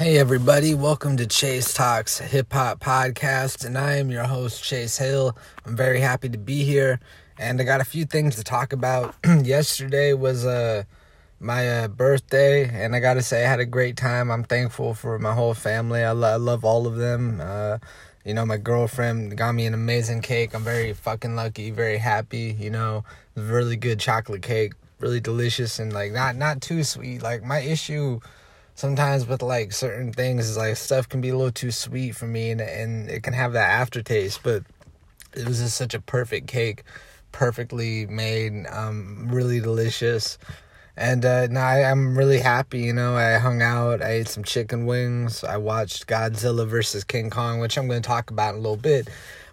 Hey, 0.00 0.16
everybody, 0.16 0.74
welcome 0.74 1.18
to 1.18 1.26
Chase 1.26 1.74
Talks 1.74 2.20
Hip 2.20 2.54
Hop 2.54 2.80
Podcast, 2.80 3.66
and 3.66 3.76
I 3.76 3.96
am 3.96 4.10
your 4.10 4.24
host, 4.24 4.64
Chase 4.64 4.96
Hill. 4.96 5.36
I'm 5.66 5.76
very 5.76 6.00
happy 6.00 6.30
to 6.30 6.38
be 6.38 6.64
here, 6.64 7.00
and 7.36 7.60
I 7.60 7.64
got 7.64 7.82
a 7.82 7.84
few 7.84 8.06
things 8.06 8.36
to 8.36 8.42
talk 8.42 8.72
about. 8.72 9.14
Yesterday 9.42 10.14
was 10.14 10.46
uh, 10.46 10.84
my 11.38 11.68
uh, 11.82 11.88
birthday, 11.88 12.66
and 12.66 12.96
I 12.96 13.00
gotta 13.00 13.20
say, 13.20 13.44
I 13.44 13.48
had 13.50 13.60
a 13.60 13.66
great 13.66 13.98
time. 13.98 14.30
I'm 14.30 14.42
thankful 14.42 14.94
for 14.94 15.18
my 15.18 15.34
whole 15.34 15.52
family, 15.52 16.02
I, 16.02 16.12
lo- 16.12 16.32
I 16.32 16.36
love 16.36 16.64
all 16.64 16.86
of 16.86 16.96
them. 16.96 17.38
Uh, 17.44 17.76
you 18.24 18.32
know, 18.32 18.46
my 18.46 18.56
girlfriend 18.56 19.36
got 19.36 19.54
me 19.54 19.66
an 19.66 19.74
amazing 19.74 20.22
cake. 20.22 20.54
I'm 20.54 20.64
very 20.64 20.94
fucking 20.94 21.36
lucky, 21.36 21.72
very 21.72 21.98
happy. 21.98 22.56
You 22.58 22.70
know, 22.70 23.04
really 23.34 23.76
good 23.76 24.00
chocolate 24.00 24.40
cake, 24.40 24.72
really 24.98 25.20
delicious, 25.20 25.78
and 25.78 25.92
like 25.92 26.12
not 26.12 26.36
not 26.36 26.62
too 26.62 26.84
sweet. 26.84 27.20
Like 27.20 27.42
my 27.42 27.58
issue 27.58 28.20
sometimes 28.80 29.26
with 29.26 29.42
like 29.42 29.72
certain 29.72 30.10
things 30.10 30.56
like 30.56 30.74
stuff 30.74 31.06
can 31.06 31.20
be 31.20 31.28
a 31.28 31.36
little 31.36 31.52
too 31.52 31.70
sweet 31.70 32.16
for 32.16 32.26
me 32.26 32.50
and 32.50 32.62
and 32.62 33.10
it 33.10 33.22
can 33.22 33.34
have 33.34 33.52
that 33.52 33.68
aftertaste 33.68 34.42
but 34.42 34.62
it 35.34 35.46
was 35.46 35.60
just 35.60 35.76
such 35.76 35.92
a 35.92 36.00
perfect 36.00 36.46
cake 36.46 36.82
perfectly 37.30 38.06
made 38.06 38.66
um 38.70 39.28
really 39.30 39.60
delicious. 39.60 40.38
And 40.96 41.24
uh 41.24 41.46
now 41.46 41.66
I, 41.66 41.90
i'm 41.90 42.16
really 42.16 42.40
happy 42.40 42.80
you 42.80 42.92
know 42.92 43.16
i 43.16 43.38
hung 43.38 43.62
out 43.62 44.02
i 44.02 44.12
ate 44.12 44.28
some 44.28 44.44
chicken 44.44 44.86
wings 44.86 45.44
i 45.44 45.56
watched 45.56 46.06
godzilla 46.06 46.66
versus 46.66 47.04
king 47.04 47.30
kong 47.30 47.60
which 47.60 47.78
i'm 47.78 47.86
going 47.86 48.02
to 48.02 48.06
talk 48.06 48.30
about 48.30 48.54
in 48.54 48.60
a 48.60 48.62
little 48.62 48.76
bit 48.76 49.08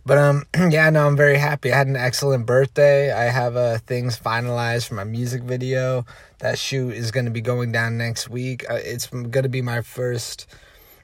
but 0.08 0.18
um, 0.18 0.46
yeah, 0.72 0.90
no, 0.90 1.06
I'm 1.06 1.18
very 1.18 1.38
happy. 1.38 1.72
I 1.72 1.78
had 1.78 1.88
an 1.88 1.98
excellent 1.98 2.46
birthday. 2.46 3.12
I 3.12 3.26
have 3.26 3.58
uh, 3.58 3.78
things 3.80 4.18
finalized 4.18 4.88
for 4.88 4.96
my 4.96 5.04
music 5.04 5.44
video. 5.44 6.06
That 6.40 6.58
shoot 6.58 6.94
is 6.94 7.12
going 7.12 7.26
to 7.26 7.32
be 7.32 7.42
going 7.42 7.74
down 7.74 7.98
next 7.98 8.30
week. 8.30 8.64
Uh, 8.70 8.76
it's 8.76 9.08
going 9.08 9.44
to 9.44 9.50
be 9.50 9.62
my 9.62 9.82
first. 9.82 10.48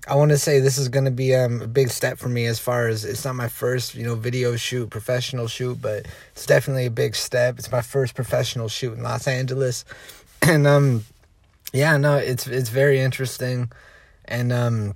I 0.07 0.15
want 0.15 0.31
to 0.31 0.37
say 0.37 0.61
this 0.61 0.77
is 0.77 0.87
going 0.87 1.03
to 1.03 1.11
be 1.11 1.35
um, 1.35 1.61
a 1.61 1.67
big 1.67 1.89
step 1.89 2.17
for 2.17 2.29
me 2.29 2.45
as 2.45 2.59
far 2.59 2.87
as 2.87 3.03
it's 3.03 3.25
not 3.25 3.35
my 3.35 3.49
first, 3.49 3.93
you 3.93 4.05
know, 4.05 4.15
video 4.15 4.55
shoot, 4.55 4.89
professional 4.89 5.47
shoot, 5.47 5.81
but 5.81 6.05
it's 6.31 6.45
definitely 6.45 6.85
a 6.85 6.91
big 6.91 7.15
step. 7.15 7.59
It's 7.59 7.71
my 7.71 7.81
first 7.81 8.15
professional 8.15 8.69
shoot 8.69 8.93
in 8.93 9.03
Los 9.03 9.27
Angeles, 9.27 9.83
and 10.41 10.65
um, 10.65 11.03
yeah, 11.73 11.97
no, 11.97 12.15
it's 12.15 12.47
it's 12.47 12.69
very 12.69 13.01
interesting, 13.01 13.69
and 14.25 14.53
um 14.53 14.95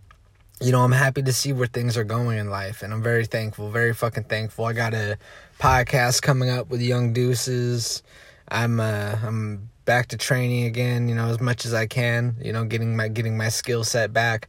you 0.60 0.72
know, 0.72 0.82
I'm 0.82 0.92
happy 0.92 1.22
to 1.22 1.34
see 1.34 1.54
where 1.54 1.68
things 1.68 1.98
are 1.98 2.04
going 2.04 2.40
in 2.40 2.50
life, 2.50 2.82
and 2.82 2.92
I'm 2.92 3.04
very 3.04 3.26
thankful, 3.26 3.70
very 3.70 3.94
fucking 3.94 4.24
thankful. 4.24 4.66
I 4.66 4.74
got 4.74 4.94
a 4.94 5.18
podcast 5.60 6.22
coming 6.22 6.50
up 6.50 6.70
with 6.70 6.82
Young 6.82 7.14
Deuces. 7.14 8.02
I'm 8.50 8.80
uh, 8.80 9.18
I'm 9.24 9.70
back 9.86 10.08
to 10.08 10.18
training 10.18 10.66
again, 10.66 11.10
you 11.10 11.16
know, 11.16 11.28
as 11.28 11.40
much 11.40 11.66
as 11.66 11.74
I 11.74 11.86
can. 11.86 12.38
You 12.42 12.54
know, 12.54 12.66
getting 12.66 12.96
my 12.96 13.08
getting 13.08 13.38
my 13.38 13.50
skill 13.50 13.84
set 13.84 14.14
back. 14.14 14.48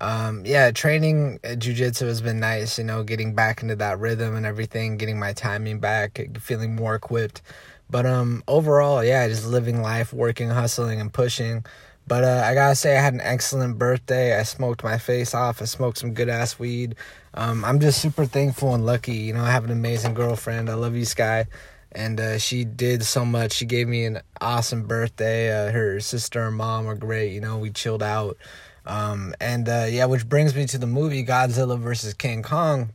Um, 0.00 0.46
yeah, 0.46 0.70
training 0.70 1.40
uh, 1.42 1.48
jujitsu 1.48 2.06
has 2.06 2.20
been 2.22 2.38
nice. 2.38 2.78
You 2.78 2.84
know, 2.84 3.02
getting 3.02 3.34
back 3.34 3.60
into 3.62 3.74
that 3.76 3.98
rhythm 3.98 4.36
and 4.36 4.46
everything, 4.46 4.96
getting 4.96 5.18
my 5.18 5.32
timing 5.32 5.80
back, 5.80 6.20
feeling 6.38 6.76
more 6.76 6.94
equipped. 6.94 7.42
But 7.90 8.06
um, 8.06 8.44
overall, 8.46 9.02
yeah, 9.02 9.26
just 9.26 9.46
living 9.46 9.82
life, 9.82 10.12
working, 10.12 10.50
hustling, 10.50 11.00
and 11.00 11.12
pushing. 11.12 11.64
But 12.08 12.24
uh, 12.24 12.42
I 12.42 12.54
gotta 12.54 12.74
say, 12.74 12.96
I 12.96 13.02
had 13.02 13.12
an 13.12 13.20
excellent 13.20 13.78
birthday. 13.78 14.38
I 14.38 14.42
smoked 14.42 14.82
my 14.82 14.96
face 14.96 15.34
off. 15.34 15.60
I 15.60 15.66
smoked 15.66 15.98
some 15.98 16.14
good 16.14 16.30
ass 16.30 16.58
weed. 16.58 16.94
Um, 17.34 17.66
I'm 17.66 17.80
just 17.80 18.00
super 18.00 18.24
thankful 18.24 18.74
and 18.74 18.86
lucky. 18.86 19.12
You 19.14 19.34
know, 19.34 19.42
I 19.42 19.50
have 19.50 19.64
an 19.64 19.70
amazing 19.70 20.14
girlfriend. 20.14 20.70
I 20.70 20.74
love 20.74 20.96
you, 20.96 21.04
Sky. 21.04 21.44
And 21.92 22.18
uh, 22.18 22.38
she 22.38 22.64
did 22.64 23.04
so 23.04 23.26
much. 23.26 23.52
She 23.52 23.66
gave 23.66 23.88
me 23.88 24.06
an 24.06 24.22
awesome 24.40 24.86
birthday. 24.86 25.52
Uh, 25.52 25.70
her 25.70 26.00
sister 26.00 26.46
and 26.46 26.56
mom 26.56 26.86
are 26.86 26.94
great. 26.94 27.32
You 27.32 27.42
know, 27.42 27.58
we 27.58 27.70
chilled 27.70 28.02
out. 28.02 28.38
Um, 28.86 29.34
and 29.38 29.68
uh, 29.68 29.86
yeah, 29.90 30.06
which 30.06 30.26
brings 30.26 30.54
me 30.54 30.64
to 30.64 30.78
the 30.78 30.86
movie 30.86 31.24
Godzilla 31.24 31.78
versus 31.78 32.14
King 32.14 32.42
Kong. 32.42 32.88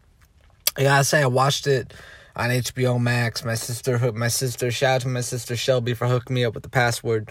I 0.75 0.84
gotta 0.84 1.03
say, 1.03 1.22
I 1.22 1.28
watched 1.28 1.67
it 1.67 1.94
on 2.36 2.50
HBO 2.50 3.00
Max. 3.00 3.45
My 3.45 3.53
sister 3.53 4.00
hooked 4.00 4.18
my 4.18 4.28
sister. 4.28 4.72
Shout 4.72 4.96
out 4.96 5.02
to 5.02 5.07
my 5.07 5.22
sister 5.22 5.56
Shelby 5.56 5.94
for 5.94 6.07
hooking 6.07 6.34
me 6.34 6.46
up 6.46 6.56
with 6.56 6.63
the 6.63 6.69
password. 6.69 7.29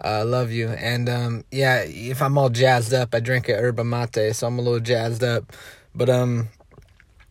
I 0.00 0.20
uh, 0.20 0.24
love 0.24 0.50
you. 0.50 0.68
And 0.68 1.08
um, 1.08 1.44
yeah, 1.50 1.82
if 1.82 2.20
I'm 2.20 2.36
all 2.36 2.50
jazzed 2.50 2.92
up, 2.92 3.14
I 3.14 3.20
drink 3.20 3.48
a 3.48 3.52
yerba 3.52 3.84
mate, 3.84 4.34
so 4.34 4.46
I'm 4.46 4.58
a 4.58 4.62
little 4.62 4.80
jazzed 4.80 5.22
up. 5.22 5.52
But 5.94 6.10
um, 6.10 6.48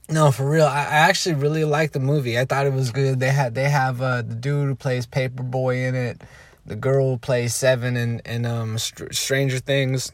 no, 0.09 0.31
for 0.31 0.50
real, 0.50 0.66
I, 0.66 0.79
I 0.79 1.09
actually 1.09 1.35
really 1.35 1.66
liked 1.66 1.94
the 1.94 2.00
movie. 2.00 2.40
I 2.40 2.46
thought 2.46 2.66
it 2.66 2.74
was 2.74 2.91
good. 2.91 3.19
They 3.19 3.29
had 3.29 3.56
they 3.56 3.69
have 3.69 4.01
uh, 4.01 4.22
the 4.22 4.35
dude 4.35 4.68
who 4.68 4.75
plays 4.75 5.06
Paper 5.06 5.44
Boi 5.44 5.85
in 5.85 5.96
it, 5.96 6.22
the 6.66 6.75
girl 6.75 7.12
who 7.12 7.18
plays 7.18 7.53
Seven 7.53 7.97
and 8.25 8.46
um 8.46 8.78
Str- 8.78 9.12
Stranger 9.12 9.59
Things. 9.59 10.12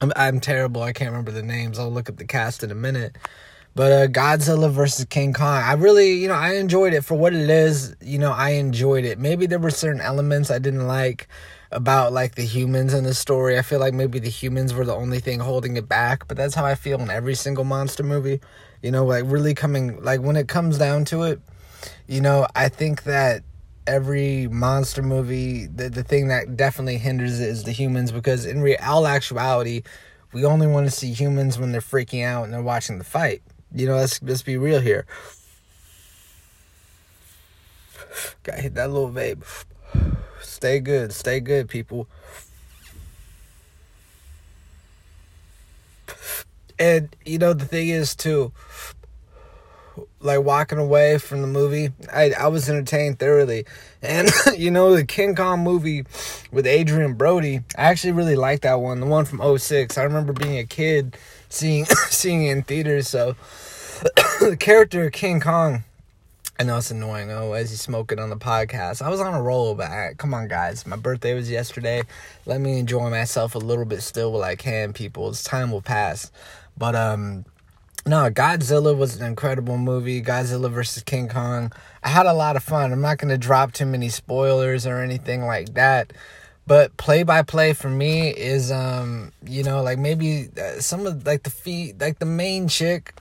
I'm 0.00 0.12
I'm 0.16 0.40
terrible. 0.40 0.82
I 0.82 0.92
can't 0.92 1.10
remember 1.10 1.32
the 1.32 1.42
names. 1.42 1.78
I'll 1.78 1.92
look 1.92 2.08
at 2.08 2.18
the 2.18 2.26
cast 2.26 2.62
in 2.62 2.70
a 2.70 2.74
minute. 2.74 3.16
But 3.76 3.92
uh, 3.92 4.06
Godzilla 4.06 4.70
versus 4.70 5.04
King 5.06 5.32
Kong, 5.32 5.60
I 5.60 5.72
really, 5.72 6.12
you 6.14 6.28
know, 6.28 6.34
I 6.34 6.54
enjoyed 6.54 6.94
it 6.94 7.04
for 7.04 7.16
what 7.16 7.34
it 7.34 7.50
is. 7.50 7.96
You 8.00 8.18
know, 8.18 8.30
I 8.30 8.50
enjoyed 8.50 9.04
it. 9.04 9.18
Maybe 9.18 9.46
there 9.46 9.58
were 9.58 9.70
certain 9.70 10.00
elements 10.00 10.50
I 10.50 10.60
didn't 10.60 10.86
like 10.86 11.26
about 11.74 12.12
like 12.12 12.36
the 12.36 12.44
humans 12.44 12.94
in 12.94 13.04
the 13.04 13.12
story. 13.12 13.58
I 13.58 13.62
feel 13.62 13.80
like 13.80 13.92
maybe 13.92 14.20
the 14.20 14.30
humans 14.30 14.72
were 14.72 14.84
the 14.84 14.94
only 14.94 15.18
thing 15.18 15.40
holding 15.40 15.76
it 15.76 15.88
back, 15.88 16.26
but 16.28 16.36
that's 16.36 16.54
how 16.54 16.64
I 16.64 16.76
feel 16.76 17.00
in 17.00 17.10
every 17.10 17.34
single 17.34 17.64
monster 17.64 18.04
movie. 18.04 18.40
You 18.80 18.92
know, 18.92 19.04
like 19.04 19.24
really 19.26 19.54
coming 19.54 20.02
like 20.02 20.20
when 20.20 20.36
it 20.36 20.46
comes 20.46 20.78
down 20.78 21.04
to 21.06 21.24
it, 21.24 21.40
you 22.06 22.20
know, 22.20 22.46
I 22.54 22.68
think 22.68 23.02
that 23.04 23.42
every 23.86 24.46
monster 24.48 25.02
movie 25.02 25.66
the 25.66 25.90
the 25.90 26.02
thing 26.02 26.28
that 26.28 26.56
definitely 26.56 26.96
hinders 26.96 27.38
it 27.38 27.48
is 27.48 27.64
the 27.64 27.72
humans 27.72 28.12
because 28.12 28.46
in 28.46 28.62
real 28.62 29.06
actuality, 29.06 29.82
we 30.32 30.44
only 30.44 30.68
want 30.68 30.86
to 30.86 30.92
see 30.92 31.12
humans 31.12 31.58
when 31.58 31.72
they're 31.72 31.80
freaking 31.80 32.24
out 32.24 32.44
and 32.44 32.54
they're 32.54 32.62
watching 32.62 32.98
the 32.98 33.04
fight. 33.04 33.42
You 33.74 33.88
know, 33.88 33.96
let's 33.96 34.22
let's 34.22 34.42
be 34.42 34.56
real 34.56 34.80
here. 34.80 35.06
Gotta 38.44 38.62
hit 38.62 38.74
that 38.74 38.90
little 38.90 39.10
vape. 39.10 39.42
Stay 40.44 40.80
good. 40.80 41.12
Stay 41.12 41.40
good, 41.40 41.68
people. 41.68 42.06
And 46.78 47.14
you 47.24 47.38
know 47.38 47.52
the 47.52 47.64
thing 47.64 47.88
is 47.88 48.14
too 48.14 48.52
like 50.20 50.42
walking 50.42 50.78
away 50.78 51.18
from 51.18 51.42
the 51.42 51.46
movie, 51.46 51.92
I 52.12 52.32
I 52.32 52.48
was 52.48 52.68
entertained 52.68 53.18
thoroughly. 53.18 53.66
And 54.02 54.30
you 54.56 54.70
know 54.70 54.94
the 54.94 55.04
King 55.04 55.34
Kong 55.34 55.60
movie 55.60 56.04
with 56.50 56.66
Adrien 56.66 57.14
Brody, 57.14 57.60
I 57.76 57.84
actually 57.84 58.12
really 58.12 58.36
liked 58.36 58.62
that 58.62 58.80
one, 58.80 59.00
the 59.00 59.06
one 59.06 59.24
from 59.24 59.58
06. 59.58 59.96
I 59.96 60.02
remember 60.02 60.32
being 60.32 60.58
a 60.58 60.64
kid 60.64 61.16
seeing 61.48 61.84
seeing 62.08 62.44
it 62.44 62.50
in 62.50 62.62
theaters, 62.62 63.08
so 63.08 63.36
the 64.40 64.56
character 64.58 65.10
King 65.10 65.40
Kong 65.40 65.84
I 66.58 66.62
know 66.62 66.78
it's 66.78 66.92
annoying. 66.92 67.32
Oh, 67.32 67.52
as 67.52 67.70
he's 67.70 67.80
smoking 67.80 68.20
on 68.20 68.30
the 68.30 68.36
podcast. 68.36 69.02
I 69.02 69.08
was 69.08 69.20
on 69.20 69.34
a 69.34 69.42
roll, 69.42 69.74
but 69.74 69.90
I, 69.90 70.14
come 70.16 70.32
on, 70.32 70.46
guys. 70.46 70.86
My 70.86 70.94
birthday 70.94 71.34
was 71.34 71.50
yesterday. 71.50 72.02
Let 72.46 72.60
me 72.60 72.78
enjoy 72.78 73.10
myself 73.10 73.56
a 73.56 73.58
little 73.58 73.84
bit 73.84 74.02
still 74.02 74.30
while 74.30 74.44
I 74.44 74.54
can, 74.54 74.92
people. 74.92 75.28
This 75.28 75.42
time 75.42 75.72
will 75.72 75.82
pass. 75.82 76.30
But, 76.78 76.94
um, 76.94 77.44
no, 78.06 78.30
Godzilla 78.30 78.96
was 78.96 79.16
an 79.16 79.26
incredible 79.26 79.78
movie. 79.78 80.22
Godzilla 80.22 80.70
versus 80.70 81.02
King 81.02 81.28
Kong. 81.28 81.72
I 82.04 82.08
had 82.08 82.26
a 82.26 82.32
lot 82.32 82.54
of 82.54 82.62
fun. 82.62 82.92
I'm 82.92 83.00
not 83.00 83.18
going 83.18 83.30
to 83.30 83.38
drop 83.38 83.72
too 83.72 83.86
many 83.86 84.08
spoilers 84.08 84.86
or 84.86 85.00
anything 85.00 85.42
like 85.42 85.74
that. 85.74 86.12
But 86.68 86.96
play 86.96 87.24
by 87.24 87.42
play 87.42 87.72
for 87.72 87.90
me 87.90 88.28
is, 88.28 88.70
um, 88.70 89.32
you 89.44 89.64
know, 89.64 89.82
like 89.82 89.98
maybe 89.98 90.50
uh, 90.56 90.80
some 90.80 91.04
of 91.06 91.26
like 91.26 91.42
the 91.42 91.50
feet, 91.50 92.00
like 92.00 92.20
the 92.20 92.26
main 92.26 92.68
chick 92.68 93.12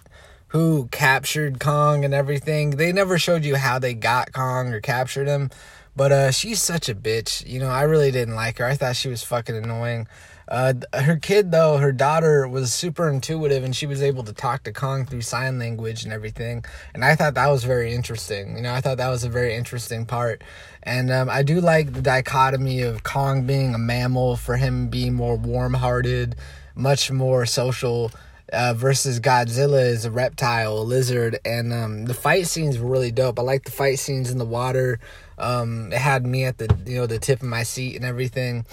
who 0.53 0.87
captured 0.91 1.59
Kong 1.59 2.05
and 2.05 2.13
everything. 2.13 2.71
They 2.71 2.93
never 2.93 3.17
showed 3.17 3.43
you 3.43 3.55
how 3.55 3.79
they 3.79 3.95
got 3.95 4.31
Kong 4.33 4.71
or 4.71 4.79
captured 4.79 5.27
him. 5.27 5.49
But 5.95 6.11
uh, 6.11 6.31
she's 6.31 6.61
such 6.61 6.87
a 6.89 6.95
bitch. 6.95 7.45
You 7.47 7.59
know, 7.59 7.69
I 7.69 7.81
really 7.83 8.11
didn't 8.11 8.35
like 8.35 8.59
her. 8.59 8.65
I 8.65 8.75
thought 8.75 8.95
she 8.95 9.09
was 9.09 9.23
fucking 9.23 9.55
annoying. 9.55 10.07
Uh, 10.47 10.73
her 10.93 11.15
kid, 11.15 11.51
though, 11.51 11.77
her 11.77 11.91
daughter 11.91 12.47
was 12.47 12.71
super 12.71 13.09
intuitive 13.09 13.63
and 13.63 13.75
she 13.75 13.87
was 13.87 14.03
able 14.03 14.23
to 14.23 14.33
talk 14.33 14.63
to 14.63 14.71
Kong 14.71 15.05
through 15.05 15.21
sign 15.21 15.57
language 15.57 16.03
and 16.03 16.13
everything. 16.13 16.63
And 16.93 17.03
I 17.03 17.15
thought 17.15 17.33
that 17.33 17.47
was 17.47 17.63
very 17.63 17.91
interesting. 17.93 18.55
You 18.55 18.61
know, 18.61 18.73
I 18.73 18.81
thought 18.81 18.97
that 18.97 19.09
was 19.09 19.23
a 19.23 19.29
very 19.29 19.55
interesting 19.55 20.05
part. 20.05 20.43
And 20.83 21.11
um, 21.11 21.29
I 21.29 21.41
do 21.41 21.61
like 21.61 21.93
the 21.93 22.01
dichotomy 22.01 22.81
of 22.81 23.01
Kong 23.01 23.47
being 23.47 23.73
a 23.73 23.79
mammal, 23.79 24.35
for 24.35 24.57
him 24.57 24.89
being 24.89 25.15
more 25.15 25.35
warm 25.35 25.73
hearted, 25.73 26.35
much 26.75 27.09
more 27.09 27.47
social 27.47 28.11
uh, 28.51 28.73
versus 28.73 29.19
Godzilla 29.19 29.85
is 29.85 30.05
a 30.05 30.11
reptile, 30.11 30.77
a 30.77 30.83
lizard, 30.83 31.39
and 31.45 31.71
um, 31.71 32.05
the 32.05 32.13
fight 32.13 32.47
scenes 32.47 32.77
were 32.77 32.89
really 32.89 33.11
dope. 33.11 33.39
I 33.39 33.41
like 33.41 33.63
the 33.63 33.71
fight 33.71 33.99
scenes 33.99 34.29
in 34.29 34.37
the 34.37 34.45
water. 34.45 34.99
Um, 35.37 35.91
it 35.91 35.99
had 35.99 36.25
me 36.25 36.43
at 36.43 36.57
the 36.57 36.75
you 36.85 36.97
know 36.97 37.07
the 37.07 37.19
tip 37.19 37.41
of 37.41 37.47
my 37.47 37.63
seat 37.63 37.95
and 37.95 38.05
everything, 38.05 38.65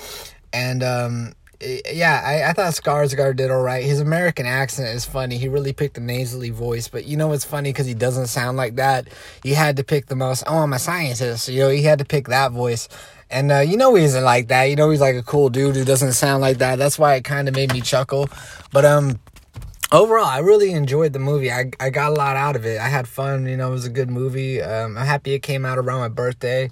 and 0.53 0.83
um, 0.83 1.35
yeah, 1.61 2.23
I, 2.25 2.51
I 2.51 2.53
thought 2.53 2.73
Skarsgård 2.73 3.37
did 3.37 3.51
all 3.51 3.63
right. 3.63 3.85
His 3.85 4.01
American 4.01 4.47
accent 4.47 4.89
is 4.89 5.05
funny. 5.05 5.37
He 5.37 5.49
really 5.49 5.75
picked 5.75 5.99
a 5.99 6.01
nasally 6.01 6.51
voice, 6.51 6.89
but 6.89 7.05
you 7.05 7.17
know 7.17 7.29
what's 7.29 7.45
funny 7.45 7.71
because 7.71 7.87
he 7.87 7.95
doesn't 7.95 8.29
sound 8.29 8.57
like 8.57 8.77
that. 8.77 9.09
He 9.43 9.53
had 9.53 9.77
to 9.77 9.85
pick 9.85 10.07
the 10.07 10.17
most. 10.17 10.43
Oh, 10.47 10.59
I'm 10.59 10.73
a 10.73 10.79
scientist. 10.79 11.49
You 11.49 11.61
know, 11.61 11.69
he 11.69 11.83
had 11.83 11.99
to 11.99 12.05
pick 12.05 12.29
that 12.29 12.53
voice. 12.53 12.89
And 13.31 13.53
uh, 13.53 13.61
you 13.61 13.77
know 13.77 13.95
he 13.95 14.05
isn't 14.05 14.25
like 14.25 14.49
that. 14.49 14.65
You 14.65 14.77
know 14.77 14.91
he's 14.91 15.01
like 15.01 15.15
a 15.15 15.23
cool 15.23 15.51
dude 15.51 15.77
who 15.77 15.85
doesn't 15.85 16.15
sound 16.15 16.41
like 16.41 16.59
that. 16.59 16.77
That's 16.77 16.99
why 16.99 17.15
it 17.15 17.25
kind 17.25 17.47
of 17.47 17.55
made 17.55 17.73
me 17.73 17.81
chuckle. 17.81 18.29
But 18.73 18.85
um, 18.85 19.21
overall, 19.93 20.25
I 20.25 20.39
really 20.39 20.73
enjoyed 20.73 21.13
the 21.13 21.19
movie. 21.19 21.51
I 21.51 21.71
I 21.81 21.91
got 21.91 22.13
a 22.13 22.15
lot 22.15 22.37
out 22.37 22.57
of 22.57 22.65
it. 22.67 22.81
I 22.81 22.89
had 22.89 23.09
fun. 23.09 23.47
You 23.47 23.57
know, 23.57 23.69
it 23.69 23.73
was 23.73 23.87
a 23.87 23.91
good 23.91 24.11
movie. 24.11 24.63
Um, 24.63 24.97
I'm 24.97 25.07
happy 25.07 25.35
it 25.35 25.41
came 25.41 25.65
out 25.65 25.79
around 25.79 26.01
my 26.01 26.09
birthday. 26.09 26.71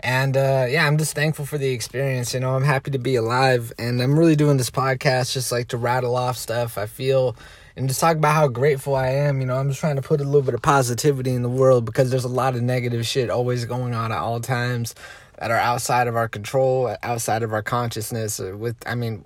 And 0.00 0.36
uh, 0.36 0.66
yeah, 0.68 0.86
I'm 0.86 0.98
just 0.98 1.14
thankful 1.14 1.46
for 1.46 1.58
the 1.58 1.70
experience. 1.70 2.34
You 2.34 2.40
know, 2.40 2.54
I'm 2.54 2.64
happy 2.64 2.90
to 2.90 2.98
be 2.98 3.16
alive, 3.16 3.72
and 3.78 4.00
I'm 4.00 4.18
really 4.18 4.36
doing 4.36 4.56
this 4.58 4.70
podcast 4.70 5.32
just 5.32 5.50
like 5.50 5.68
to 5.68 5.76
rattle 5.78 6.16
off 6.16 6.36
stuff 6.36 6.76
I 6.76 6.86
feel 6.86 7.34
and 7.76 7.88
just 7.88 8.00
talk 8.00 8.16
about 8.16 8.34
how 8.34 8.48
grateful 8.48 8.94
I 8.94 9.08
am. 9.08 9.40
You 9.40 9.46
know, 9.46 9.56
I'm 9.56 9.68
just 9.68 9.80
trying 9.80 9.96
to 9.96 10.02
put 10.02 10.20
a 10.20 10.24
little 10.24 10.42
bit 10.42 10.54
of 10.54 10.62
positivity 10.62 11.32
in 11.32 11.42
the 11.42 11.48
world 11.48 11.84
because 11.84 12.10
there's 12.10 12.24
a 12.24 12.28
lot 12.28 12.54
of 12.54 12.62
negative 12.62 13.06
shit 13.06 13.30
always 13.30 13.64
going 13.64 13.94
on 13.94 14.12
at 14.12 14.18
all 14.18 14.40
times 14.40 14.94
that 15.38 15.50
are 15.50 15.58
outside 15.58 16.08
of 16.08 16.16
our 16.16 16.28
control, 16.28 16.94
outside 17.02 17.42
of 17.42 17.52
our 17.52 17.62
consciousness. 17.62 18.40
Uh, 18.40 18.56
with, 18.56 18.76
I 18.86 18.94
mean, 18.94 19.24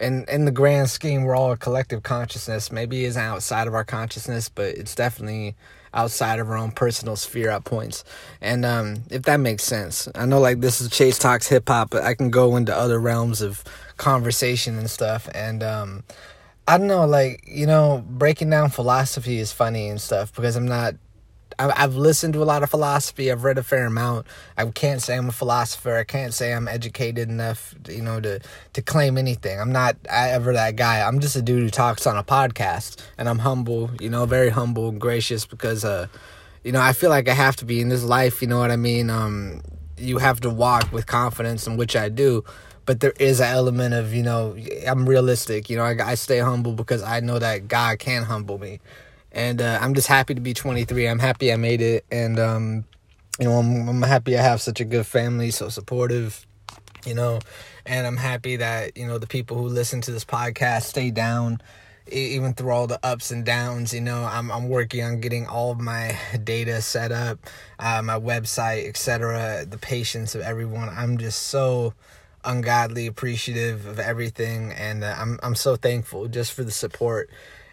in 0.00 0.24
in 0.28 0.44
the 0.46 0.50
grand 0.50 0.90
scheme, 0.90 1.24
we're 1.24 1.36
all 1.36 1.52
a 1.52 1.56
collective 1.56 2.02
consciousness. 2.02 2.72
Maybe 2.72 3.04
it's 3.04 3.16
outside 3.16 3.68
of 3.68 3.74
our 3.74 3.84
consciousness, 3.84 4.48
but 4.48 4.66
it's 4.66 4.94
definitely 4.94 5.54
outside 5.92 6.38
of 6.38 6.48
our 6.48 6.56
own 6.56 6.70
personal 6.70 7.16
sphere 7.16 7.50
at 7.50 7.64
points. 7.64 8.04
And 8.40 8.64
um, 8.64 9.02
if 9.10 9.22
that 9.22 9.38
makes 9.38 9.64
sense, 9.64 10.08
I 10.14 10.24
know 10.24 10.40
like 10.40 10.60
this 10.60 10.80
is 10.80 10.88
Chase 10.88 11.18
Talks 11.18 11.48
hip 11.48 11.68
hop, 11.68 11.90
but 11.90 12.04
I 12.04 12.14
can 12.14 12.30
go 12.30 12.56
into 12.56 12.74
other 12.74 12.98
realms 12.98 13.42
of 13.42 13.62
conversation 13.96 14.78
and 14.78 14.88
stuff. 14.88 15.28
And 15.34 15.62
um, 15.62 16.04
I 16.66 16.78
don't 16.78 16.86
know, 16.86 17.06
like 17.06 17.42
you 17.46 17.66
know, 17.66 18.04
breaking 18.08 18.50
down 18.50 18.70
philosophy 18.70 19.38
is 19.38 19.52
funny 19.52 19.88
and 19.88 20.00
stuff 20.00 20.34
because 20.34 20.56
I'm 20.56 20.68
not 20.68 20.94
I've 21.68 21.96
listened 21.96 22.34
to 22.34 22.42
a 22.42 22.44
lot 22.44 22.62
of 22.62 22.70
philosophy. 22.70 23.30
I've 23.30 23.44
read 23.44 23.58
a 23.58 23.62
fair 23.62 23.86
amount. 23.86 24.26
I 24.56 24.64
can't 24.66 25.02
say 25.02 25.16
I'm 25.16 25.28
a 25.28 25.32
philosopher. 25.32 25.96
I 25.96 26.04
can't 26.04 26.32
say 26.32 26.54
I'm 26.54 26.68
educated 26.68 27.28
enough, 27.28 27.74
you 27.88 28.02
know, 28.02 28.20
to 28.20 28.40
to 28.72 28.82
claim 28.82 29.18
anything. 29.18 29.60
I'm 29.60 29.72
not 29.72 29.96
ever 30.08 30.52
that 30.54 30.76
guy. 30.76 31.06
I'm 31.06 31.20
just 31.20 31.36
a 31.36 31.42
dude 31.42 31.62
who 31.62 31.70
talks 31.70 32.06
on 32.06 32.16
a 32.16 32.24
podcast, 32.24 32.96
and 33.18 33.28
I'm 33.28 33.40
humble, 33.40 33.90
you 34.00 34.08
know, 34.08 34.26
very 34.26 34.48
humble 34.48 34.88
and 34.88 35.00
gracious 35.00 35.44
because, 35.44 35.84
uh, 35.84 36.06
you 36.64 36.72
know, 36.72 36.80
I 36.80 36.92
feel 36.92 37.10
like 37.10 37.28
I 37.28 37.34
have 37.34 37.56
to 37.56 37.64
be 37.64 37.80
in 37.80 37.88
this 37.88 38.04
life. 38.04 38.40
You 38.40 38.48
know 38.48 38.58
what 38.58 38.70
I 38.70 38.76
mean? 38.76 39.10
Um, 39.10 39.62
you 39.98 40.18
have 40.18 40.40
to 40.40 40.50
walk 40.50 40.90
with 40.92 41.06
confidence, 41.06 41.66
in 41.66 41.76
which 41.76 41.94
I 41.96 42.08
do. 42.08 42.44
But 42.86 43.00
there 43.00 43.12
is 43.20 43.40
an 43.40 43.46
element 43.46 43.94
of, 43.94 44.14
you 44.14 44.22
know, 44.22 44.56
I'm 44.86 45.08
realistic. 45.08 45.70
You 45.70 45.76
know, 45.76 45.84
I, 45.84 45.96
I 46.02 46.14
stay 46.14 46.38
humble 46.38 46.72
because 46.72 47.02
I 47.02 47.20
know 47.20 47.38
that 47.38 47.68
God 47.68 47.98
can 47.98 48.24
humble 48.24 48.58
me 48.58 48.80
and 49.32 49.60
uh, 49.60 49.78
I'm 49.80 49.94
just 49.94 50.08
happy 50.08 50.34
to 50.34 50.40
be 50.40 50.54
23. 50.54 51.06
I'm 51.06 51.18
happy 51.18 51.52
I 51.52 51.56
made 51.56 51.80
it, 51.80 52.04
and 52.10 52.38
um, 52.38 52.84
you 53.38 53.46
know, 53.46 53.52
I'm, 53.52 53.88
I'm 53.88 54.02
happy 54.02 54.36
I 54.36 54.42
have 54.42 54.60
such 54.60 54.80
a 54.80 54.84
good 54.84 55.06
family, 55.06 55.50
so 55.50 55.68
supportive, 55.68 56.46
you 57.06 57.14
know, 57.14 57.38
and 57.86 58.06
I'm 58.06 58.16
happy 58.16 58.56
that 58.56 58.96
you 58.96 59.06
know 59.06 59.18
the 59.18 59.26
people 59.26 59.56
who 59.56 59.68
listen 59.68 60.00
to 60.02 60.10
this 60.12 60.24
podcast 60.24 60.82
stay 60.82 61.10
down 61.10 61.60
even 62.12 62.54
through 62.54 62.70
all 62.70 62.86
the 62.88 62.98
ups 63.04 63.30
and 63.30 63.44
downs 63.44 63.94
you 63.94 64.00
know. 64.00 64.24
I'm, 64.24 64.50
I'm 64.50 64.68
working 64.68 65.04
on 65.04 65.20
getting 65.20 65.46
all 65.46 65.70
of 65.70 65.78
my 65.80 66.18
data 66.42 66.82
set 66.82 67.12
up 67.12 67.38
uh, 67.78 68.02
my 68.02 68.18
website 68.18 68.88
etc 68.88 69.64
the 69.64 69.78
patience 69.78 70.34
of 70.34 70.40
everyone. 70.40 70.88
I'm 70.88 71.18
just 71.18 71.44
so 71.44 71.94
ungodly 72.44 73.06
appreciative 73.06 73.86
of 73.86 73.98
everything 73.98 74.72
and 74.72 75.04
uh, 75.04 75.14
i'm 75.18 75.38
i'm 75.42 75.54
so 75.54 75.76
thankful 75.76 76.26
just 76.26 76.52
for 76.52 76.64
the 76.64 76.70
support. 76.70 77.30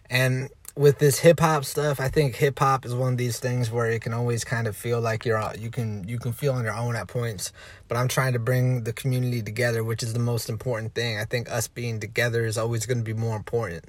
And 0.09 0.49
with 0.77 0.99
this 0.99 1.19
hip 1.19 1.39
hop 1.39 1.65
stuff, 1.65 1.99
I 1.99 2.07
think 2.07 2.35
hip 2.35 2.59
hop 2.59 2.85
is 2.85 2.93
one 2.93 3.13
of 3.13 3.17
these 3.17 3.39
things 3.39 3.71
where 3.71 3.87
it 3.87 4.01
can 4.01 4.13
always 4.13 4.43
kind 4.43 4.67
of 4.67 4.75
feel 4.75 5.01
like 5.01 5.25
you're 5.25 5.41
you 5.57 5.71
can 5.71 6.07
you 6.07 6.19
can 6.19 6.31
feel 6.33 6.53
on 6.53 6.63
your 6.63 6.75
own 6.75 6.95
at 6.95 7.07
points. 7.07 7.51
But 7.87 7.97
I'm 7.97 8.07
trying 8.07 8.33
to 8.33 8.39
bring 8.39 8.83
the 8.83 8.93
community 8.93 9.41
together, 9.41 9.83
which 9.83 10.03
is 10.03 10.13
the 10.13 10.19
most 10.19 10.49
important 10.49 10.93
thing. 10.93 11.17
I 11.17 11.25
think 11.25 11.49
us 11.49 11.67
being 11.67 11.99
together 11.99 12.45
is 12.45 12.57
always 12.57 12.85
going 12.85 12.99
to 12.99 13.03
be 13.03 13.13
more 13.13 13.35
important. 13.35 13.85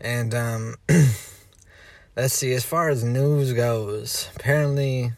And 0.00 0.34
um, 0.34 0.76
let's 2.16 2.34
see, 2.34 2.52
as 2.54 2.64
far 2.64 2.88
as 2.88 3.04
news 3.04 3.52
goes, 3.52 4.30
apparently 4.34 5.12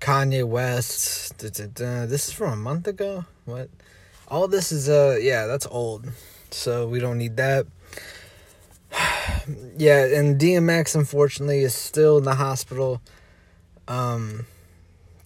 Kanye 0.00 0.46
West. 0.46 1.38
Da, 1.38 1.50
da, 1.50 1.66
da, 1.66 2.06
this 2.06 2.28
is 2.28 2.34
from 2.34 2.52
a 2.52 2.56
month 2.56 2.88
ago. 2.88 3.24
What? 3.44 3.70
All 4.26 4.48
this 4.48 4.72
is 4.72 4.88
uh 4.88 5.18
yeah, 5.20 5.46
that's 5.46 5.66
old. 5.66 6.06
So 6.50 6.88
we 6.88 6.98
don't 6.98 7.18
need 7.18 7.36
that 7.36 7.66
yeah, 9.76 10.04
and 10.04 10.40
DMX 10.40 10.94
unfortunately 10.94 11.60
is 11.60 11.74
still 11.74 12.18
in 12.18 12.24
the 12.24 12.34
hospital. 12.34 13.00
Um, 13.86 14.46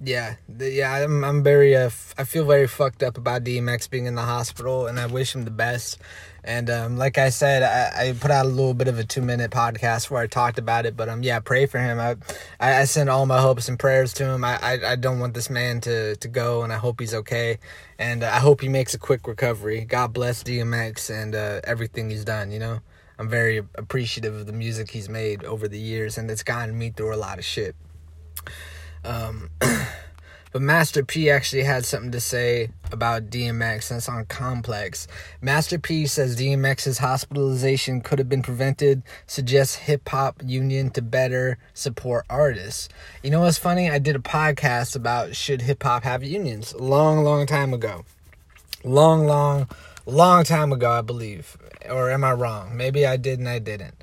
yeah, 0.05 0.35
the, 0.49 0.71
yeah, 0.71 0.93
I'm 0.93 1.25
I'm 1.25 1.43
very 1.43 1.77
uh, 1.77 1.87
f- 1.87 2.15
I 2.19 2.25
feel 2.25 2.45
very 2.45 2.67
fucked 2.67 3.03
up 3.03 3.17
about 3.17 3.45
DMX 3.45 3.89
being 3.89 4.07
in 4.07 4.15
the 4.17 4.23
hospital, 4.23 4.87
and 4.87 4.99
I 4.99 5.07
wish 5.07 5.35
him 5.35 5.45
the 5.45 5.51
best. 5.51 5.99
And 6.45 6.69
um, 6.71 6.97
like 6.97 7.19
I 7.19 7.29
said, 7.29 7.63
I, 7.63 8.09
I 8.09 8.13
put 8.13 8.33
out 8.33 8.47
a 8.47 8.49
little 8.49 8.75
bit 8.75 8.89
of 8.89 8.99
a 8.99 9.05
two 9.05 9.23
minute 9.23 9.53
podcast 9.53 10.11
where 10.11 10.21
I 10.21 10.27
talked 10.27 10.59
about 10.59 10.87
it. 10.87 10.97
But 10.97 11.09
um, 11.09 11.23
yeah, 11.23 11.39
pray 11.39 11.67
for 11.67 11.79
him. 11.79 12.01
I 12.01 12.17
I, 12.59 12.81
I 12.81 12.85
send 12.85 13.11
all 13.11 13.27
my 13.27 13.41
hopes 13.41 13.69
and 13.69 13.79
prayers 13.79 14.13
to 14.15 14.25
him. 14.25 14.45
I, 14.45 14.59
I 14.61 14.93
I 14.93 14.97
don't 14.97 15.21
want 15.21 15.35
this 15.35 15.49
man 15.49 15.81
to 15.83 16.17
to 16.17 16.29
go, 16.29 16.63
and 16.63 16.73
I 16.73 16.79
hope 16.79 16.99
he's 16.99 17.15
okay. 17.15 17.59
And 17.99 18.25
uh, 18.25 18.27
I 18.27 18.41
hope 18.41 18.61
he 18.61 18.69
makes 18.69 18.95
a 18.95 18.99
quick 18.99 19.29
recovery. 19.29 19.85
God 19.85 20.13
bless 20.13 20.43
DMX 20.43 21.11
and 21.11 21.37
uh, 21.37 21.61
everything 21.63 22.11
he's 22.11 22.25
done. 22.25 22.51
You 22.51 22.59
know. 22.59 22.81
I'm 23.23 23.29
very 23.29 23.59
appreciative 23.77 24.35
of 24.35 24.47
the 24.47 24.53
music 24.53 24.91
he's 24.91 25.09
made 25.09 25.45
over 25.45 25.69
the 25.69 25.79
years, 25.79 26.19
and 26.19 26.29
it's 26.29 26.43
gotten 26.43 26.77
me 26.77 26.91
through 26.91 27.15
a 27.15 27.17
lot 27.17 27.39
of 27.39 27.45
shit. 27.45 27.77
Um, 29.05 29.49
but 30.53 30.61
Master 30.61 31.05
P 31.05 31.31
actually 31.31 31.63
had 31.63 31.85
something 31.85 32.11
to 32.11 32.19
say 32.19 32.71
about 32.91 33.31
DMX, 33.31 33.93
and 33.93 33.99
it's 33.99 34.09
on 34.09 34.25
Complex. 34.25 35.07
Master 35.41 35.79
P 35.79 36.05
says 36.09 36.37
DMX's 36.37 36.99
hospitalization 36.99 38.01
could 38.01 38.19
have 38.19 38.29
been 38.29 38.43
prevented, 38.43 39.05
suggests 39.29 39.77
hip 39.77 40.09
hop 40.09 40.43
union 40.45 40.91
to 40.91 41.01
better 41.01 41.59
support 41.75 42.27
artists. 42.29 42.89
You 43.23 43.31
know 43.31 43.43
what's 43.43 43.57
funny? 43.57 43.89
I 43.89 44.01
did 44.01 44.17
a 44.17 44.19
podcast 44.19 44.97
about 44.97 45.37
should 45.37 45.63
hip 45.63 45.85
hop 45.85 46.03
have 46.03 46.25
unions 46.25 46.73
a 46.73 46.83
long, 46.83 47.23
long 47.23 47.47
time 47.47 47.73
ago. 47.73 48.05
Long, 48.83 49.27
long, 49.29 49.69
long 50.11 50.45
time 50.45 50.73
ago, 50.73 50.91
I 50.91 51.01
believe 51.01 51.57
or 51.91 52.11
am 52.11 52.25
I 52.25 52.33
wrong? 52.33 52.77
Maybe 52.77 53.07
I 53.07 53.17
did 53.17 53.39
and 53.39 53.49
I 53.49 53.59
didn't. 53.59 53.95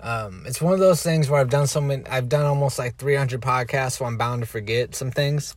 Um, 0.00 0.44
it's 0.46 0.62
one 0.62 0.72
of 0.72 0.78
those 0.78 1.02
things 1.02 1.28
where 1.28 1.40
I've 1.40 1.50
done 1.50 1.66
so 1.66 1.80
many, 1.80 2.06
I've 2.06 2.28
done 2.28 2.46
almost 2.46 2.78
like 2.78 2.96
300 2.96 3.40
podcasts, 3.40 3.98
so 3.98 4.06
I'm 4.06 4.16
bound 4.16 4.42
to 4.42 4.46
forget 4.46 4.94
some 4.94 5.10
things. 5.10 5.54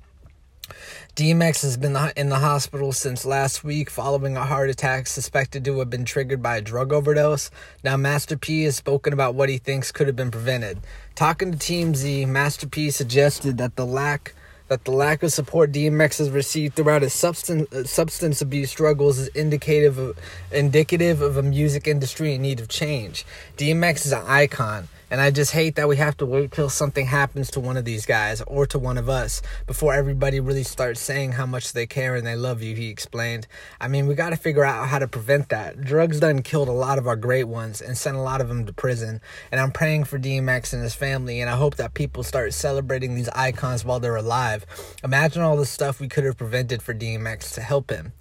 DMX 1.16 1.62
has 1.62 1.78
been 1.78 1.96
in 2.18 2.30
the 2.30 2.40
hospital 2.40 2.92
since 2.92 3.26
last 3.26 3.64
week 3.64 3.90
following 3.90 4.36
a 4.36 4.44
heart 4.44 4.70
attack 4.70 5.08
suspected 5.08 5.64
to 5.66 5.80
have 5.80 5.90
been 5.90 6.06
triggered 6.06 6.42
by 6.42 6.58
a 6.58 6.62
drug 6.62 6.92
overdose. 6.92 7.52
Now, 7.84 7.98
Master 7.98 8.38
P 8.38 8.64
has 8.64 8.76
spoken 8.76 9.14
about 9.14 9.36
what 9.36 9.50
he 9.50 9.60
thinks 9.60 9.92
could 9.92 10.08
have 10.08 10.16
been 10.16 10.32
prevented. 10.32 10.80
Talking 11.16 11.52
to 11.52 11.58
TMZ, 11.58 12.28
Master 12.28 12.68
P 12.68 12.90
suggested 12.90 13.58
that 13.60 13.76
the 13.76 13.86
lack 13.86 14.34
that 14.68 14.86
the 14.86 14.92
lack 14.92 15.24
of 15.24 15.32
support 15.32 15.72
DMX 15.72 16.18
has 16.18 16.30
received 16.30 16.76
throughout 16.76 17.02
his 17.02 17.14
substance 17.14 17.72
uh, 17.74 17.84
substance 17.84 18.42
abuse 18.42 18.70
struggles 18.70 19.20
is 19.20 19.28
indicative 19.30 19.98
of, 19.98 20.18
indicative 20.52 21.22
of 21.22 21.38
a 21.38 21.44
music 21.44 21.88
industry 21.88 22.34
in 22.34 22.42
need 22.42 22.60
of 22.60 22.70
change. 22.70 23.26
DMX 23.58 24.06
is 24.06 24.14
an 24.14 24.24
icon. 24.26 24.88
And 25.14 25.22
I 25.22 25.30
just 25.30 25.52
hate 25.52 25.76
that 25.76 25.88
we 25.88 25.98
have 25.98 26.18
to 26.18 26.26
wait 26.26 26.54
till 26.54 26.70
something 26.70 27.06
happens 27.06 27.52
to 27.52 27.60
one 27.60 27.78
of 27.78 27.86
these 27.86 28.04
guys 28.04 28.42
or 28.48 28.66
to 28.66 28.80
one 28.80 28.98
of 28.98 29.10
us 29.10 29.44
before 29.68 29.94
everybody 29.94 30.40
really 30.40 30.64
starts 30.64 31.00
saying 31.00 31.34
how 31.34 31.46
much 31.46 31.74
they 31.74 31.86
care 31.86 32.16
and 32.16 32.26
they 32.26 32.36
love 32.36 32.64
you, 32.64 32.76
he 32.76 32.90
explained. 32.90 33.46
I 33.80 33.90
mean, 33.90 34.08
we 34.08 34.16
got 34.16 34.32
to 34.32 34.38
figure 34.38 34.66
out 34.66 34.88
how 34.88 34.98
to 34.98 35.08
prevent 35.08 35.50
that. 35.50 35.80
Drugs 35.80 36.20
done 36.20 36.42
killed 36.42 36.68
a 36.68 36.72
lot 36.72 36.98
of 36.98 37.06
our 37.06 37.16
great 37.16 37.44
ones 37.44 37.80
and 37.80 37.96
sent 37.96 38.18
a 38.18 38.22
lot 38.22 38.42
of 38.42 38.48
them 38.48 38.66
to 38.66 38.74
prison. 38.74 39.22
And 39.52 39.62
I'm 39.62 39.70
praying 39.70 40.06
for 40.06 40.18
DMX 40.18 40.74
and 40.74 40.82
his 40.82 40.96
family, 40.96 41.42
and 41.42 41.48
I 41.48 41.58
hope 41.58 41.76
that 41.76 41.94
people 41.94 42.24
start 42.24 42.52
celebrating 42.52 43.14
these 43.14 43.30
icons 43.30 43.86
while 43.86 44.00
they're 44.00 44.16
alive. 44.16 44.66
Imagine 45.04 45.44
all 45.44 45.58
the 45.58 45.68
stuff 45.68 46.00
we 46.00 46.08
could 46.08 46.24
have 46.24 46.38
prevented 46.38 46.82
for 46.82 46.96
DMX 46.96 47.54
to 47.54 47.62
help 47.62 47.92
him. 47.92 48.14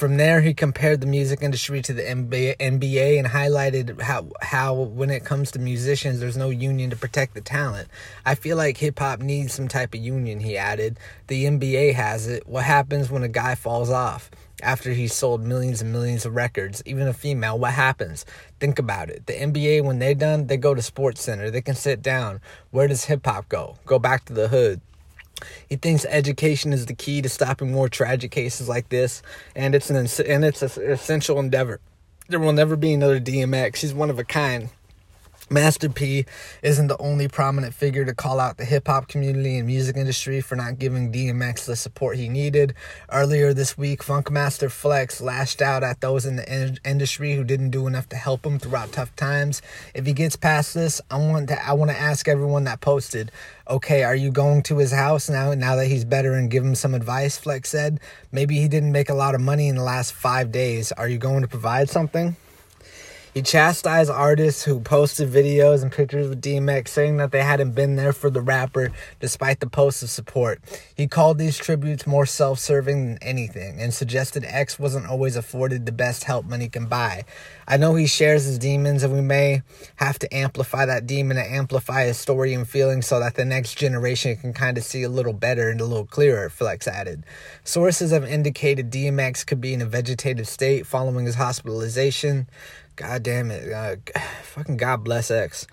From 0.00 0.16
there, 0.16 0.40
he 0.40 0.54
compared 0.54 1.02
the 1.02 1.06
music 1.06 1.42
industry 1.42 1.82
to 1.82 1.92
the 1.92 2.00
NBA, 2.00 2.56
and 2.58 2.80
highlighted 3.28 4.00
how, 4.00 4.28
how, 4.40 4.72
when 4.72 5.10
it 5.10 5.26
comes 5.26 5.50
to 5.50 5.58
musicians, 5.58 6.20
there's 6.20 6.38
no 6.38 6.48
union 6.48 6.88
to 6.88 6.96
protect 6.96 7.34
the 7.34 7.42
talent. 7.42 7.86
I 8.24 8.34
feel 8.34 8.56
like 8.56 8.78
hip 8.78 8.98
hop 8.98 9.20
needs 9.20 9.52
some 9.52 9.68
type 9.68 9.92
of 9.92 10.00
union, 10.00 10.40
he 10.40 10.56
added. 10.56 10.98
The 11.26 11.44
NBA 11.44 11.92
has 11.92 12.28
it. 12.28 12.46
What 12.46 12.64
happens 12.64 13.10
when 13.10 13.24
a 13.24 13.28
guy 13.28 13.54
falls 13.54 13.90
off? 13.90 14.30
After 14.62 14.92
he's 14.92 15.12
sold 15.12 15.42
millions 15.42 15.82
and 15.82 15.92
millions 15.92 16.24
of 16.24 16.34
records, 16.34 16.82
even 16.86 17.06
a 17.06 17.12
female, 17.12 17.58
what 17.58 17.74
happens? 17.74 18.24
Think 18.58 18.78
about 18.78 19.10
it. 19.10 19.26
The 19.26 19.34
NBA, 19.34 19.84
when 19.84 19.98
they're 19.98 20.14
done, 20.14 20.46
they 20.46 20.56
go 20.56 20.74
to 20.74 20.80
SportsCenter. 20.80 21.52
They 21.52 21.60
can 21.60 21.74
sit 21.74 22.00
down. 22.00 22.40
Where 22.70 22.88
does 22.88 23.04
hip 23.04 23.26
hop 23.26 23.50
go? 23.50 23.76
Go 23.84 23.98
back 23.98 24.24
to 24.24 24.32
the 24.32 24.48
hood 24.48 24.80
He 25.68 25.76
thinks 25.76 26.04
education 26.04 26.72
is 26.72 26.86
the 26.86 26.94
key 26.94 27.22
to 27.22 27.28
stopping 27.28 27.72
more 27.72 27.88
tragic 27.88 28.30
cases 28.30 28.68
like 28.68 28.88
this, 28.88 29.22
and 29.54 29.74
it's 29.74 29.90
an 29.90 29.96
and 29.96 30.44
it's 30.44 30.62
an 30.62 30.90
essential 30.90 31.38
endeavor. 31.38 31.80
There 32.28 32.40
will 32.40 32.52
never 32.52 32.76
be 32.76 32.92
another 32.92 33.20
DMX. 33.20 33.76
He's 33.76 33.94
one 33.94 34.10
of 34.10 34.18
a 34.18 34.24
kind. 34.24 34.70
Master 35.52 35.88
P 35.88 36.26
isn't 36.62 36.86
the 36.86 36.96
only 36.98 37.26
prominent 37.26 37.74
figure 37.74 38.04
to 38.04 38.14
call 38.14 38.38
out 38.38 38.56
the 38.56 38.64
hip 38.64 38.86
hop 38.86 39.08
community 39.08 39.58
and 39.58 39.66
music 39.66 39.96
industry 39.96 40.40
for 40.40 40.54
not 40.54 40.78
giving 40.78 41.10
DMX 41.10 41.66
the 41.66 41.74
support 41.74 42.16
he 42.16 42.28
needed. 42.28 42.72
Earlier 43.10 43.52
this 43.52 43.76
week, 43.76 44.04
Funkmaster 44.04 44.70
Flex 44.70 45.20
lashed 45.20 45.60
out 45.60 45.82
at 45.82 46.02
those 46.02 46.24
in 46.24 46.36
the 46.36 46.48
in- 46.48 46.78
industry 46.84 47.34
who 47.34 47.42
didn't 47.42 47.70
do 47.70 47.88
enough 47.88 48.08
to 48.10 48.16
help 48.16 48.46
him 48.46 48.60
throughout 48.60 48.92
tough 48.92 49.16
times. 49.16 49.60
If 49.92 50.06
he 50.06 50.12
gets 50.12 50.36
past 50.36 50.72
this, 50.72 51.00
I 51.10 51.16
want 51.16 51.48
to 51.48 51.66
I 51.68 51.72
want 51.72 51.90
to 51.90 51.98
ask 51.98 52.28
everyone 52.28 52.62
that 52.64 52.80
posted, 52.80 53.32
okay, 53.68 54.04
are 54.04 54.14
you 54.14 54.30
going 54.30 54.62
to 54.62 54.78
his 54.78 54.92
house 54.92 55.28
now 55.28 55.52
now 55.54 55.74
that 55.74 55.88
he's 55.88 56.04
better 56.04 56.34
and 56.34 56.48
give 56.48 56.64
him 56.64 56.76
some 56.76 56.94
advice? 56.94 57.36
Flex 57.36 57.70
said. 57.70 57.98
Maybe 58.30 58.60
he 58.60 58.68
didn't 58.68 58.92
make 58.92 59.08
a 59.08 59.14
lot 59.14 59.34
of 59.34 59.40
money 59.40 59.66
in 59.66 59.74
the 59.74 59.82
last 59.82 60.12
5 60.12 60.52
days. 60.52 60.92
Are 60.92 61.08
you 61.08 61.18
going 61.18 61.42
to 61.42 61.48
provide 61.48 61.90
something? 61.90 62.36
He 63.32 63.42
chastised 63.42 64.10
artists 64.10 64.64
who 64.64 64.80
posted 64.80 65.30
videos 65.30 65.82
and 65.82 65.92
pictures 65.92 66.28
with 66.28 66.42
DMX 66.42 66.88
saying 66.88 67.18
that 67.18 67.30
they 67.30 67.44
hadn't 67.44 67.76
been 67.76 67.94
there 67.94 68.12
for 68.12 68.28
the 68.28 68.40
rapper 68.40 68.90
despite 69.20 69.60
the 69.60 69.68
posts 69.68 70.02
of 70.02 70.10
support. 70.10 70.60
He 70.96 71.06
called 71.06 71.38
these 71.38 71.56
tributes 71.56 72.08
more 72.08 72.26
self 72.26 72.58
serving 72.58 73.06
than 73.06 73.18
anything 73.22 73.80
and 73.80 73.94
suggested 73.94 74.44
X 74.44 74.80
wasn't 74.80 75.06
always 75.06 75.36
afforded 75.36 75.86
the 75.86 75.92
best 75.92 76.24
help 76.24 76.44
money 76.44 76.68
can 76.68 76.86
buy. 76.86 77.24
I 77.68 77.76
know 77.76 77.94
he 77.94 78.08
shares 78.08 78.46
his 78.46 78.58
demons 78.58 79.04
and 79.04 79.14
we 79.14 79.20
may 79.20 79.62
have 79.96 80.18
to 80.18 80.34
amplify 80.34 80.84
that 80.86 81.06
demon 81.06 81.36
and 81.36 81.54
amplify 81.54 82.06
his 82.06 82.18
story 82.18 82.52
and 82.52 82.68
feelings 82.68 83.06
so 83.06 83.20
that 83.20 83.36
the 83.36 83.44
next 83.44 83.78
generation 83.78 84.36
can 84.38 84.52
kind 84.52 84.76
of 84.76 84.82
see 84.82 85.04
a 85.04 85.08
little 85.08 85.32
better 85.32 85.70
and 85.70 85.80
a 85.80 85.84
little 85.84 86.04
clearer, 86.04 86.50
Flex 86.50 86.88
added. 86.88 87.22
Sources 87.62 88.10
have 88.10 88.24
indicated 88.24 88.90
DMX 88.90 89.46
could 89.46 89.60
be 89.60 89.72
in 89.72 89.82
a 89.82 89.86
vegetative 89.86 90.48
state 90.48 90.84
following 90.84 91.26
his 91.26 91.36
hospitalization. 91.36 92.48
God 92.96 93.22
damn 93.22 93.50
it. 93.50 93.72
Uh, 93.72 93.96
fucking 94.42 94.76
God 94.76 95.04
bless 95.04 95.30
X. 95.30 95.66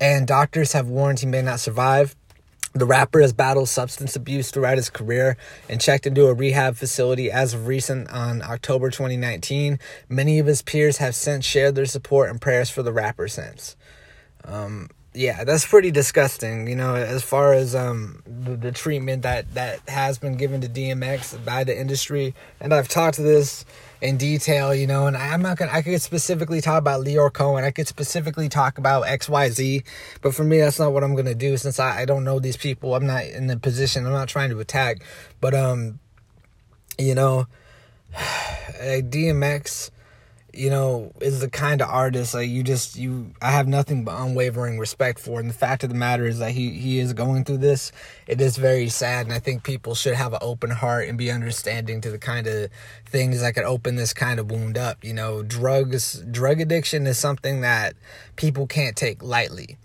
And 0.00 0.26
doctors 0.26 0.72
have 0.72 0.88
warned 0.88 1.20
he 1.20 1.26
may 1.26 1.42
not 1.42 1.60
survive. 1.60 2.16
The 2.76 2.86
rapper 2.86 3.20
has 3.20 3.32
battled 3.32 3.68
substance 3.68 4.16
abuse 4.16 4.50
throughout 4.50 4.78
his 4.78 4.90
career 4.90 5.36
and 5.68 5.80
checked 5.80 6.08
into 6.08 6.26
a 6.26 6.34
rehab 6.34 6.74
facility 6.74 7.30
as 7.30 7.54
of 7.54 7.68
recent 7.68 8.10
on 8.10 8.42
October 8.42 8.90
2019. 8.90 9.78
Many 10.08 10.40
of 10.40 10.46
his 10.46 10.60
peers 10.60 10.96
have 10.96 11.14
since 11.14 11.44
shared 11.44 11.76
their 11.76 11.86
support 11.86 12.30
and 12.30 12.40
prayers 12.40 12.70
for 12.70 12.82
the 12.82 12.92
rapper 12.92 13.28
since. 13.28 13.76
Um, 14.42 14.90
yeah, 15.14 15.44
that's 15.44 15.64
pretty 15.64 15.92
disgusting. 15.92 16.66
You 16.66 16.74
know, 16.74 16.96
as 16.96 17.22
far 17.22 17.52
as 17.52 17.76
um 17.76 18.23
the, 18.44 18.56
the 18.56 18.72
treatment 18.72 19.22
that 19.22 19.54
that 19.54 19.80
has 19.88 20.18
been 20.18 20.36
given 20.36 20.60
to 20.60 20.68
DMX 20.68 21.44
by 21.44 21.64
the 21.64 21.78
industry, 21.78 22.34
and 22.60 22.72
I've 22.72 22.88
talked 22.88 23.16
to 23.16 23.22
this 23.22 23.64
in 24.00 24.16
detail. 24.16 24.74
You 24.74 24.86
know, 24.86 25.06
and 25.06 25.16
I'm 25.16 25.42
not 25.42 25.56
gonna. 25.56 25.72
I 25.72 25.82
could 25.82 26.00
specifically 26.02 26.60
talk 26.60 26.78
about 26.78 27.04
Lyor 27.04 27.32
Cohen. 27.32 27.64
I 27.64 27.70
could 27.70 27.88
specifically 27.88 28.48
talk 28.48 28.78
about 28.78 29.02
X 29.02 29.28
Y 29.28 29.48
Z, 29.48 29.82
but 30.22 30.34
for 30.34 30.44
me, 30.44 30.60
that's 30.60 30.78
not 30.78 30.92
what 30.92 31.02
I'm 31.02 31.14
gonna 31.14 31.34
do 31.34 31.56
since 31.56 31.78
I 31.80 32.02
I 32.02 32.04
don't 32.04 32.24
know 32.24 32.38
these 32.38 32.56
people. 32.56 32.94
I'm 32.94 33.06
not 33.06 33.24
in 33.24 33.46
the 33.46 33.56
position. 33.56 34.06
I'm 34.06 34.12
not 34.12 34.28
trying 34.28 34.50
to 34.50 34.60
attack, 34.60 35.02
but 35.40 35.54
um, 35.54 35.98
you 36.98 37.14
know, 37.14 37.46
DMX 38.14 39.90
you 40.56 40.70
know, 40.70 41.12
is 41.20 41.40
the 41.40 41.50
kind 41.50 41.80
of 41.80 41.88
artist 41.88 42.34
like 42.34 42.48
you 42.48 42.62
just 42.62 42.96
you 42.96 43.32
I 43.40 43.50
have 43.50 43.68
nothing 43.68 44.04
but 44.04 44.20
unwavering 44.20 44.78
respect 44.78 45.18
for. 45.18 45.40
And 45.40 45.48
the 45.48 45.54
fact 45.54 45.82
of 45.82 45.88
the 45.88 45.94
matter 45.94 46.26
is 46.26 46.38
that 46.38 46.52
he 46.52 46.70
he 46.70 46.98
is 46.98 47.12
going 47.12 47.44
through 47.44 47.58
this. 47.58 47.92
It 48.26 48.40
is 48.40 48.56
very 48.56 48.88
sad, 48.88 49.26
and 49.26 49.34
I 49.34 49.38
think 49.38 49.62
people 49.62 49.94
should 49.94 50.14
have 50.14 50.32
an 50.32 50.40
open 50.42 50.70
heart 50.70 51.08
and 51.08 51.18
be 51.18 51.30
understanding 51.30 52.00
to 52.02 52.10
the 52.10 52.18
kind 52.18 52.46
of 52.46 52.70
things 53.06 53.40
that 53.40 53.54
could 53.54 53.64
open 53.64 53.96
this 53.96 54.12
kind 54.12 54.40
of 54.40 54.50
wound 54.50 54.78
up. 54.78 55.04
You 55.04 55.14
know, 55.14 55.42
drugs, 55.42 56.20
drug 56.30 56.60
addiction 56.60 57.06
is 57.06 57.18
something 57.18 57.60
that 57.60 57.94
people 58.36 58.66
can't 58.66 58.96
take 58.96 59.22
lightly. 59.22 59.78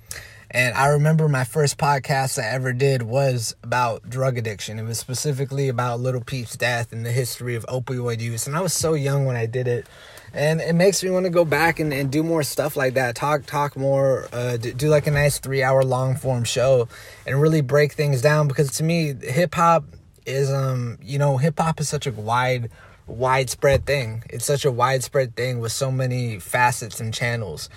And 0.51 0.73
I 0.73 0.87
remember 0.87 1.27
my 1.29 1.43
first 1.43 1.77
podcast 1.77 2.41
I 2.41 2.47
ever 2.47 2.73
did 2.73 3.03
was 3.03 3.55
about 3.61 4.09
drug 4.09 4.37
addiction. 4.37 4.79
It 4.79 4.83
was 4.83 4.97
specifically 4.97 5.69
about 5.69 5.99
Lil 5.99 6.21
Peep's 6.21 6.57
death 6.57 6.91
and 6.91 7.05
the 7.05 7.11
history 7.11 7.53
of 7.55 7.65
opioid 7.67 8.19
use. 8.19 8.47
And 8.47 8.55
I 8.55 8.61
was 8.61 8.73
so 8.73 8.93
young 8.93 9.25
when 9.25 9.35
I 9.35 9.45
did 9.45 9.67
it. 9.67 9.85
And 10.33 10.59
it 10.59 10.73
makes 10.73 11.03
me 11.03 11.11
want 11.11 11.25
to 11.25 11.29
go 11.29 11.45
back 11.45 11.79
and, 11.79 11.93
and 11.93 12.11
do 12.11 12.23
more 12.23 12.41
stuff 12.41 12.75
like 12.75 12.95
that. 12.95 13.15
Talk 13.15 13.45
talk 13.45 13.75
more 13.75 14.27
uh, 14.33 14.57
do, 14.57 14.89
like 14.89 15.07
a 15.07 15.11
nice 15.11 15.39
three 15.39 15.63
hour 15.63 15.83
long 15.83 16.15
form 16.15 16.43
show 16.43 16.87
and 17.25 17.41
really 17.41 17.61
break 17.61 17.93
things 17.93 18.21
down. 18.21 18.47
Because 18.47 18.71
to 18.77 18.83
me 18.83 19.13
hip 19.21 19.55
hop 19.55 19.85
is 20.25 20.51
um 20.51 20.99
you 21.01 21.17
know 21.17 21.37
hip 21.37 21.57
hop 21.59 21.79
is 21.79 21.89
such 21.89 22.05
a 22.05 22.11
wide 22.11 22.69
widespread 23.07 23.85
thing. 23.85 24.23
It's 24.29 24.45
such 24.45 24.65
a 24.65 24.71
widespread 24.71 25.35
thing 25.35 25.59
with 25.59 25.71
so 25.71 25.91
many 25.91 26.39
facets 26.39 26.99
and 26.99 27.11
channels. 27.11 27.69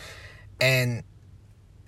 And 0.61 1.05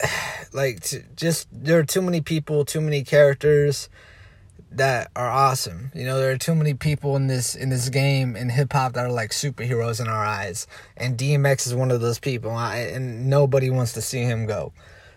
like 0.53 0.85
just 1.17 1.49
there 1.53 1.79
are 1.79 1.85
too 1.85 2.03
many 2.03 2.21
people 2.21 2.65
too 2.65 2.81
many 2.81 3.03
characters 3.03 3.89
that 4.77 5.11
are 5.15 5.31
awesome. 5.31 5.93
You 5.95 6.05
know, 6.05 6.19
there 6.19 6.33
are 6.33 6.39
too 6.39 6.55
many 6.55 6.75
people 6.75 7.17
in 7.17 7.29
this 7.29 7.55
in 7.55 7.71
this 7.71 7.89
game 7.89 8.37
in 8.37 8.49
hip 8.49 8.73
hop 8.73 8.95
that 8.95 9.07
are 9.07 9.13
like 9.13 9.31
superheroes 9.31 10.01
in 10.01 10.09
our 10.09 10.25
eyes, 10.25 10.67
and 10.97 11.17
DMX 11.17 11.67
is 11.67 11.75
one 11.75 11.91
of 11.91 12.01
those 12.01 12.19
people. 12.19 12.51
I, 12.51 12.79
and 12.79 13.31
nobody 13.31 13.71
wants 13.71 13.93
to 13.95 14.03
see 14.03 14.23
him 14.23 14.47
go. 14.47 14.73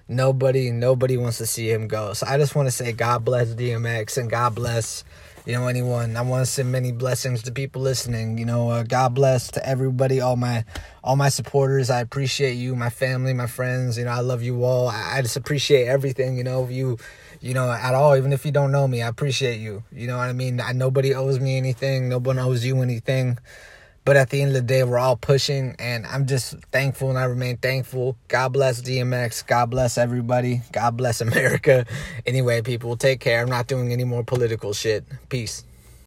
Nobody, 0.09 0.71
nobody 0.71 1.17
wants 1.17 1.37
to 1.39 1.45
see 1.45 1.69
him 1.69 1.87
go. 1.89 2.13
So 2.13 2.27
I 2.27 2.37
just 2.37 2.55
want 2.55 2.67
to 2.67 2.71
say, 2.71 2.93
God 2.93 3.25
bless 3.25 3.53
DMX 3.53 4.17
and 4.17 4.29
God 4.29 4.55
bless, 4.55 5.03
you 5.47 5.53
know, 5.53 5.67
anyone. 5.67 6.17
I 6.17 6.21
want 6.23 6.45
to 6.45 6.51
send 6.51 6.73
many 6.73 6.91
blessings 6.91 7.41
to 7.43 7.53
people 7.53 7.81
listening. 7.81 8.37
You 8.37 8.43
know, 8.43 8.69
uh, 8.69 8.83
God 8.83 9.15
bless 9.15 9.49
to 9.51 9.65
everybody, 9.65 10.19
all 10.19 10.35
my, 10.35 10.65
all 11.05 11.15
my 11.15 11.29
supporters. 11.29 11.89
I 11.89 12.01
appreciate 12.01 12.55
you, 12.55 12.75
my 12.75 12.89
family, 12.89 13.33
my 13.33 13.47
friends. 13.47 13.97
You 13.97 14.03
know, 14.03 14.11
I 14.11 14.19
love 14.19 14.43
you 14.43 14.65
all. 14.65 14.89
I, 14.89 15.19
I 15.19 15.21
just 15.21 15.37
appreciate 15.37 15.87
everything. 15.87 16.37
You 16.37 16.43
know, 16.43 16.67
you 16.67 16.97
you 17.39 17.53
know, 17.53 17.71
at 17.71 17.95
all. 17.95 18.17
Even 18.17 18.33
if 18.33 18.45
you 18.45 18.51
don't 18.51 18.73
know 18.73 18.89
me, 18.89 19.01
I 19.01 19.07
appreciate 19.07 19.61
you. 19.61 19.83
You 19.93 20.07
know 20.07 20.17
what 20.17 20.27
I 20.27 20.33
mean? 20.33 20.59
I, 20.59 20.73
nobody 20.73 21.13
owes 21.13 21.39
me 21.39 21.55
anything. 21.55 22.09
Nobody 22.09 22.39
owes 22.39 22.65
you 22.65 22.81
anything. 22.81 23.37
But 24.07 24.15
at 24.15 24.29
the 24.29 24.41
end 24.41 24.51
of 24.51 24.53
the 24.53 24.61
day, 24.61 24.85
we're 24.85 24.99
all 24.99 25.17
pushing, 25.17 25.75
and 25.79 26.07
I'm 26.07 26.27
just 26.27 26.55
thankful, 26.71 27.09
and 27.09 27.19
I 27.19 27.25
remain 27.25 27.57
thankful. 27.57 28.15
God 28.29 28.53
bless 28.53 28.81
DMX. 28.81 29.45
God 29.45 29.69
bless 29.69 29.97
everybody. 29.97 30.61
God 30.71 30.95
bless 30.95 31.19
America. 31.19 31.85
Anyway, 32.25 32.61
people, 32.61 32.95
take 32.95 33.19
care. 33.19 33.41
I'm 33.41 33.49
not 33.49 33.67
doing 33.67 33.91
any 33.91 34.03
more 34.05 34.23
political 34.23 34.71
shit. 34.71 35.03
Peace. 35.29 35.65